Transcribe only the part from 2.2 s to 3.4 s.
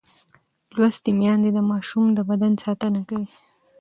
بدن ساتنه کوي.